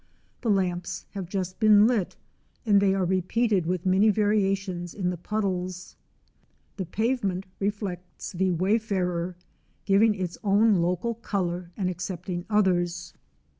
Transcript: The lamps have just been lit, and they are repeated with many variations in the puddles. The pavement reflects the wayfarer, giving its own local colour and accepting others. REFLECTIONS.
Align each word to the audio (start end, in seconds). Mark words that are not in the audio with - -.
The 0.41 0.49
lamps 0.49 1.05
have 1.11 1.29
just 1.29 1.59
been 1.59 1.85
lit, 1.85 2.15
and 2.65 2.81
they 2.81 2.95
are 2.95 3.05
repeated 3.05 3.67
with 3.67 3.85
many 3.85 4.09
variations 4.09 4.95
in 4.95 5.11
the 5.11 5.17
puddles. 5.17 5.95
The 6.77 6.87
pavement 6.87 7.45
reflects 7.59 8.31
the 8.31 8.49
wayfarer, 8.49 9.35
giving 9.85 10.15
its 10.15 10.39
own 10.43 10.73
local 10.77 11.13
colour 11.13 11.69
and 11.77 11.87
accepting 11.87 12.45
others. 12.49 13.13
REFLECTIONS. 13.13 13.13